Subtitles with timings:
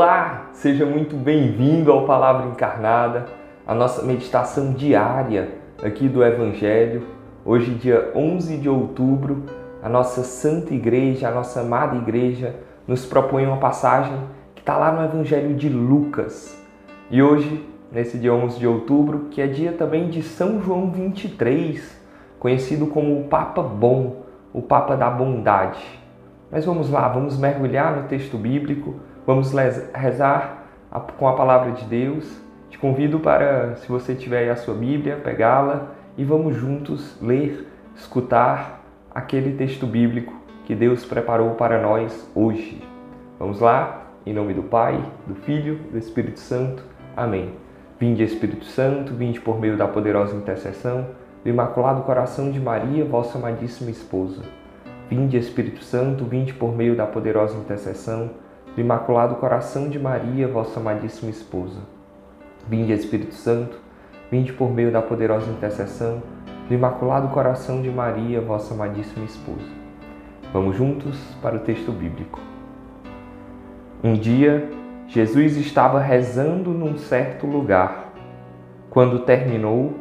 [0.00, 3.26] Olá, seja muito bem-vindo ao Palavra Encarnada,
[3.66, 5.48] a nossa meditação diária
[5.82, 7.02] aqui do Evangelho.
[7.44, 9.42] Hoje, dia 11 de outubro,
[9.82, 12.54] a nossa Santa Igreja, a nossa amada Igreja,
[12.86, 14.16] nos propõe uma passagem
[14.54, 16.56] que está lá no Evangelho de Lucas.
[17.10, 22.00] E hoje, nesse dia 11 de outubro, que é dia também de São João 23,
[22.38, 25.84] conhecido como o Papa Bom, o Papa da Bondade.
[26.52, 28.94] Mas vamos lá, vamos mergulhar no texto bíblico
[29.28, 29.52] Vamos
[29.94, 30.64] rezar
[31.18, 32.40] com a palavra de Deus.
[32.70, 38.82] Te convido para, se você tiver a sua Bíblia, pegá-la e vamos juntos ler, escutar
[39.14, 40.32] aquele texto bíblico
[40.64, 42.82] que Deus preparou para nós hoje.
[43.38, 44.06] Vamos lá?
[44.24, 46.82] Em nome do Pai, do Filho, do Espírito Santo.
[47.14, 47.50] Amém.
[48.00, 51.06] Vinde, Espírito Santo, vinde por meio da poderosa intercessão
[51.44, 54.40] do Imaculado Coração de Maria, vossa amadíssima esposa.
[55.10, 60.80] Vinde, Espírito Santo, vinde por meio da poderosa intercessão do Imaculado Coração de Maria, vossa
[60.80, 61.78] amadíssima esposa.
[62.68, 63.78] Vinde, Espírito Santo,
[64.30, 66.22] vinde por meio da poderosa intercessão
[66.68, 69.66] do Imaculado Coração de Maria, vossa amadíssima esposa.
[70.52, 72.40] Vamos juntos para o texto bíblico.
[74.04, 74.70] Um dia,
[75.06, 78.12] Jesus estava rezando num certo lugar.
[78.90, 79.94] Quando terminou,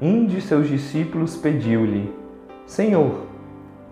[0.00, 2.14] um de seus discípulos pediu-lhe:
[2.66, 3.26] Senhor,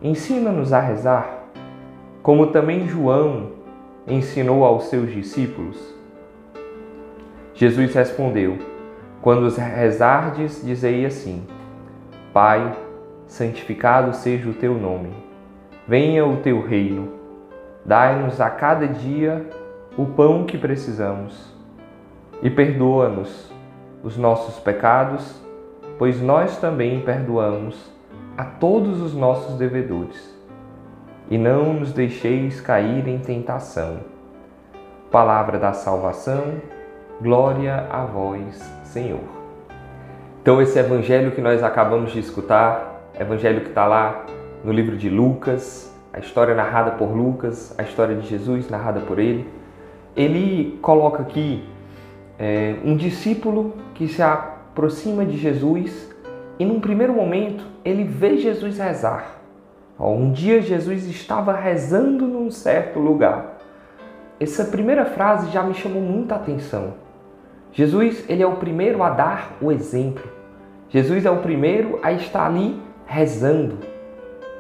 [0.03, 1.45] ensina-nos a rezar,
[2.23, 3.53] como também João,
[4.07, 5.77] ensinou aos seus discípulos?
[7.55, 8.59] Jesus respondeu:
[9.21, 11.47] Quando rezardes, dizei assim:
[12.33, 12.75] Pai,
[13.27, 15.13] santificado seja o teu nome.
[15.87, 17.13] Venha o teu reino.
[17.85, 19.47] Dai-nos a cada dia
[19.97, 21.55] o pão que precisamos.
[22.43, 23.53] E perdoa-nos
[24.03, 25.41] os nossos pecados,
[25.99, 27.91] pois nós também perdoamos
[28.37, 30.40] a todos os nossos devedores
[31.31, 33.99] e não nos deixeis cair em tentação.
[35.11, 36.55] Palavra da salvação,
[37.21, 39.21] glória a vós, Senhor.
[40.43, 44.27] Então, esse evangelho que nós acabamos de escutar, evangelho que está lá
[44.65, 49.19] no livro de Lucas, a história narrada por Lucas, a história de Jesus narrada por
[49.19, 49.49] ele,
[50.17, 51.65] ele coloca aqui
[52.39, 56.11] é, um discípulo que se aproxima de Jesus
[56.59, 59.40] e, num primeiro momento, ele vê Jesus rezar.
[60.09, 63.59] Um dia Jesus estava rezando num certo lugar.
[64.39, 66.95] Essa primeira frase já me chamou muita atenção.
[67.73, 70.25] Jesus, ele é o primeiro a dar o exemplo.
[70.89, 73.79] Jesus é o primeiro a estar ali rezando.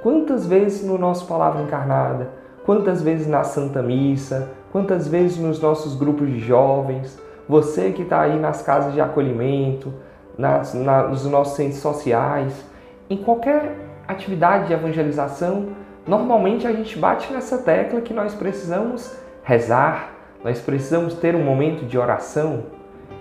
[0.02, 2.30] Quantas vezes no nosso Palavra Encarnada,
[2.64, 7.18] quantas vezes na Santa Missa, quantas vezes nos nossos grupos de jovens,
[7.48, 9.92] você que está aí nas casas de acolhimento,
[10.36, 12.64] nas, nos nossos centros sociais,
[13.08, 15.68] em qualquer atividade de evangelização,
[16.06, 20.12] normalmente a gente bate nessa tecla que nós precisamos rezar,
[20.44, 22.64] nós precisamos ter um momento de oração.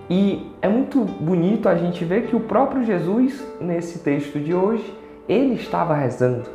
[0.08, 4.92] E é muito bonito a gente ver que o próprio Jesus, nesse texto de hoje,
[5.28, 6.48] ele estava rezando.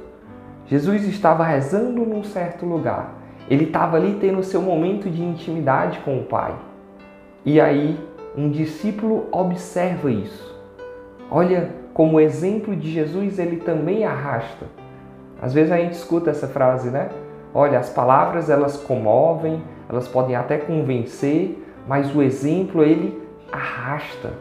[0.67, 3.13] Jesus estava rezando num certo lugar.
[3.49, 6.55] Ele estava ali tendo o seu momento de intimidade com o Pai.
[7.45, 7.97] E aí,
[8.35, 10.53] um discípulo observa isso.
[11.29, 14.65] Olha como exemplo de Jesus, ele também arrasta.
[15.41, 17.07] Às vezes a gente escuta essa frase, né?
[17.53, 21.57] Olha, as palavras elas comovem, elas podem até convencer,
[21.87, 23.17] mas o exemplo ele
[23.49, 24.33] arrasta.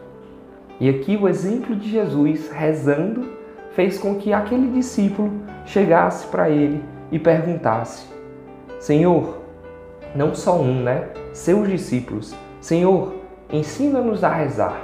[0.81, 3.25] E aqui o exemplo de Jesus rezando
[3.71, 5.31] fez com que aquele discípulo
[5.65, 8.05] chegasse para ele e perguntasse:
[8.79, 9.37] Senhor,
[10.13, 11.07] não só um, né?
[11.31, 13.13] Seus discípulos, Senhor,
[13.49, 14.81] ensina-nos a rezar.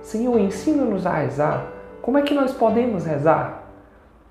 [0.00, 1.81] Senhor, ensina-nos a rezar.
[2.02, 3.62] Como é que nós podemos rezar?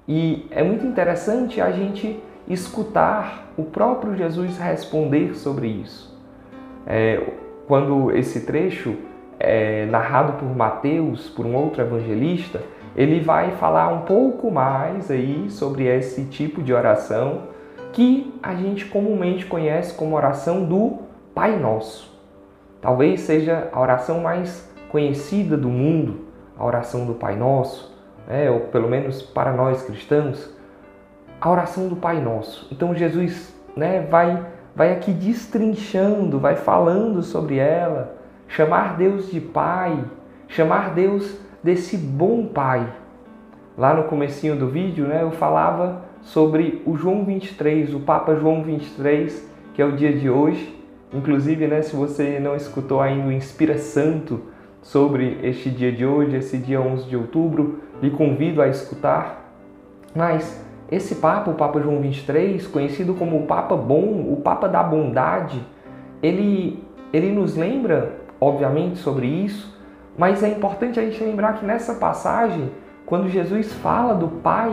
[0.05, 6.13] E é muito interessante a gente escutar o próprio Jesus responder sobre isso.
[6.85, 7.25] É,
[7.69, 8.97] quando esse trecho
[9.39, 12.61] é narrado por Mateus, por um outro evangelista,
[12.93, 17.43] ele vai falar um pouco mais aí sobre esse tipo de oração
[17.93, 20.99] que a gente comumente conhece como oração do
[21.33, 22.11] Pai Nosso.
[22.81, 26.30] Talvez seja a oração mais conhecida do mundo,
[26.61, 27.91] a oração do Pai Nosso,
[28.27, 30.47] né, ou pelo menos para nós cristãos,
[31.39, 32.67] a oração do Pai Nosso.
[32.71, 38.15] Então Jesus né, vai, vai aqui destrinchando, vai falando sobre ela,
[38.47, 40.05] chamar Deus de Pai,
[40.47, 42.87] chamar Deus desse bom Pai.
[43.75, 48.61] Lá no comecinho do vídeo, né, eu falava sobre o João 23, o Papa João
[48.61, 50.79] 23, que é o dia de hoje.
[51.11, 54.50] Inclusive, né, se você não escutou ainda o Inspira Santo,
[54.81, 59.53] sobre este dia de hoje, esse dia 11 de outubro, lhe convido a escutar.
[60.15, 64.83] Mas esse Papa, o Papa João 23, conhecido como o Papa Bom, o Papa da
[64.83, 65.61] Bondade,
[66.21, 66.83] ele,
[67.13, 69.79] ele nos lembra, obviamente, sobre isso,
[70.17, 72.71] mas é importante a gente lembrar que nessa passagem,
[73.05, 74.71] quando Jesus fala do Pai,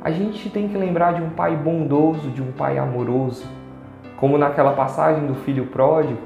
[0.00, 3.44] a gente tem que lembrar de um Pai bondoso, de um Pai amoroso,
[4.16, 6.22] como naquela passagem do filho pródigo,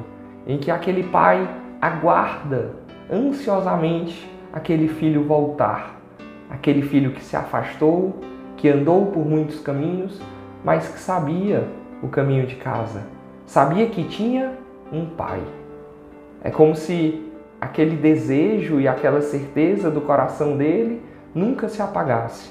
[0.47, 1.49] em que aquele pai
[1.81, 2.82] aguarda
[3.13, 6.01] ansiosamente aquele filho voltar,
[6.49, 8.15] aquele filho que se afastou,
[8.57, 10.19] que andou por muitos caminhos,
[10.65, 11.69] mas que sabia
[12.03, 13.03] o caminho de casa,
[13.45, 14.53] sabia que tinha
[14.91, 15.43] um pai.
[16.43, 17.31] É como se
[17.61, 21.03] aquele desejo e aquela certeza do coração dele
[21.35, 22.51] nunca se apagasse.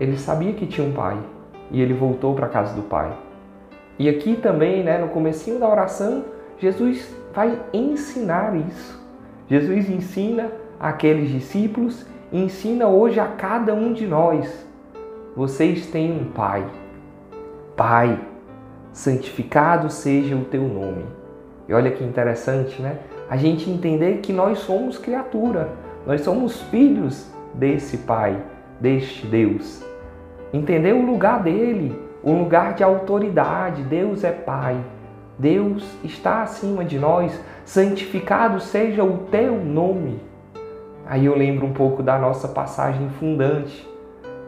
[0.00, 1.18] Ele sabia que tinha um pai
[1.70, 3.12] e ele voltou para a casa do pai.
[3.98, 6.24] E aqui também, né, no comecinho da oração,
[6.58, 9.01] Jesus vai ensinar isso.
[9.52, 10.50] Jesus ensina
[10.80, 14.66] aqueles discípulos e ensina hoje a cada um de nós.
[15.36, 16.64] Vocês têm um pai.
[17.76, 18.18] Pai,
[18.94, 21.04] santificado seja o teu nome.
[21.68, 23.00] E olha que interessante, né?
[23.28, 25.68] A gente entender que nós somos criatura,
[26.06, 28.42] nós somos filhos desse Pai,
[28.80, 29.84] deste Deus.
[30.50, 33.82] Entender o lugar dele, o lugar de autoridade.
[33.82, 34.82] Deus é Pai.
[35.38, 37.38] Deus está acima de nós.
[37.64, 40.20] Santificado seja o teu nome.
[41.06, 43.88] Aí eu lembro um pouco da nossa passagem fundante,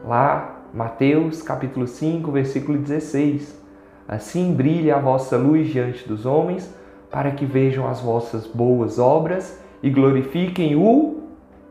[0.06, 3.62] lá, Mateus capítulo 5, versículo 16.
[4.06, 6.72] Assim brilha a vossa luz diante dos homens,
[7.10, 11.22] para que vejam as vossas boas obras e glorifiquem o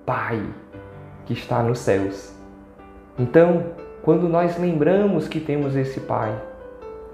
[0.06, 0.42] Pai
[1.26, 2.34] que está nos céus.
[3.18, 3.68] Então,
[4.02, 6.36] quando nós lembramos que temos esse Pai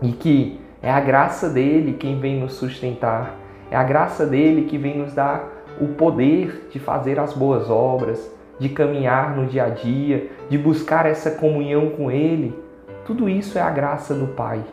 [0.02, 3.36] e que é a graça dele quem vem nos sustentar,
[3.70, 5.48] é a graça dele que vem nos dar
[5.80, 11.06] o poder de fazer as boas obras, de caminhar no dia a dia, de buscar
[11.06, 12.58] essa comunhão com ele.
[13.06, 14.64] Tudo isso é a graça do Pai.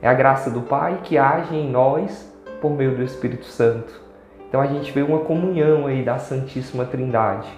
[0.00, 4.00] É a graça do Pai que age em nós por meio do Espírito Santo.
[4.48, 7.48] Então a gente vê uma comunhão aí da Santíssima Trindade.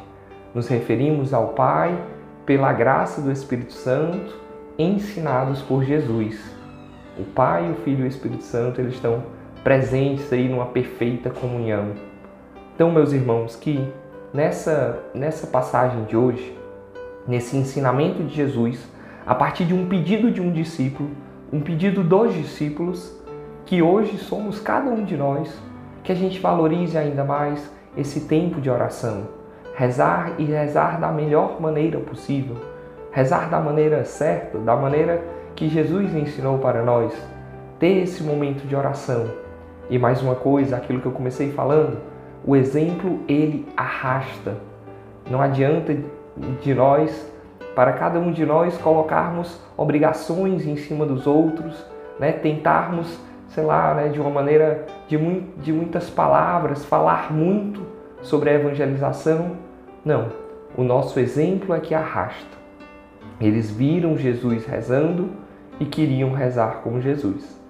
[0.55, 1.99] Nos referimos ao Pai
[2.47, 4.37] pela graça do Espírito Santo,
[4.79, 6.54] ensinados por Jesus.
[7.19, 9.23] O Pai, o Filho e o Espírito Santo, eles estão
[9.63, 11.93] presentes aí numa perfeita comunhão.
[12.75, 13.89] Então, meus irmãos, que
[14.33, 16.57] nessa, nessa passagem de hoje,
[17.27, 18.87] nesse ensinamento de Jesus,
[19.25, 21.09] a partir de um pedido de um discípulo,
[21.53, 23.17] um pedido dos discípulos,
[23.65, 25.57] que hoje somos cada um de nós,
[26.03, 29.29] que a gente valorize ainda mais esse tempo de oração,
[29.75, 32.57] rezar e rezar da melhor maneira possível,
[33.13, 35.23] rezar da maneira certa, da maneira
[35.55, 37.13] que Jesus ensinou para nós,
[37.79, 39.29] ter esse momento de oração.
[39.89, 41.99] E mais uma coisa, aquilo que eu comecei falando,
[42.45, 44.57] o exemplo ele arrasta.
[45.31, 45.97] Não adianta
[46.61, 47.33] de nós,
[47.75, 51.85] para cada um de nós, colocarmos obrigações em cima dos outros,
[52.19, 52.33] né?
[52.33, 53.19] tentarmos,
[53.49, 54.09] sei lá, né?
[54.09, 57.83] de uma maneira de, mu de muitas palavras, falar muito
[58.23, 59.53] sobre a evangelização.
[60.05, 60.29] Não,
[60.77, 62.54] o nosso exemplo é que arrasta.
[63.41, 65.31] Eles viram Jesus rezando,
[65.79, 67.61] e queriam rezar como Jesus.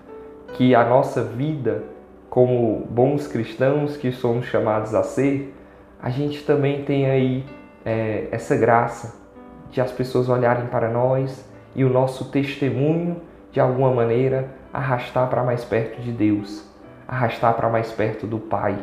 [0.55, 1.85] Que a nossa vida,
[2.29, 5.55] como bons cristãos que somos chamados a ser,
[6.01, 7.45] a gente também tenha aí
[7.85, 9.23] é, essa graça
[9.71, 15.43] de as pessoas olharem para nós e o nosso testemunho, de alguma maneira, arrastar para
[15.43, 16.69] mais perto de Deus,
[17.07, 18.79] arrastar para mais perto do Pai,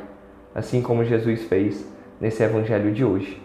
[0.55, 3.41] assim como Jesus fez nesse Evangelho de hoje.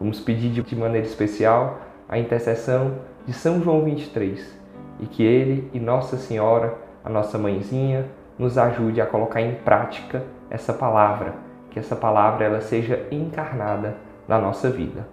[0.00, 2.94] Vamos pedir de maneira especial a intercessão
[3.26, 4.58] de São João 23
[5.00, 6.74] e que Ele e Nossa Senhora,
[7.04, 8.06] a nossa mãezinha,
[8.38, 11.34] nos ajude a colocar em prática essa palavra,
[11.70, 13.96] que essa palavra ela seja encarnada
[14.26, 15.06] na nossa vida.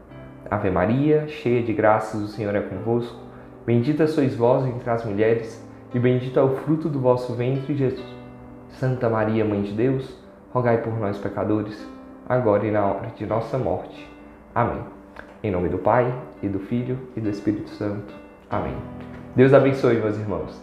[0.49, 3.19] Ave Maria, cheia de graças, o Senhor é convosco.
[3.65, 8.15] Bendita sois vós entre as mulheres, e bendito é o fruto do vosso ventre, Jesus.
[8.69, 10.15] Santa Maria, Mãe de Deus,
[10.53, 11.87] rogai por nós, pecadores,
[12.27, 14.07] agora e na hora de nossa morte.
[14.53, 15.04] Amém.
[15.43, 18.13] Em nome do Pai, e do Filho, e do Espírito Santo.
[18.49, 18.75] Amém.
[19.35, 20.61] Deus abençoe, meus irmãos.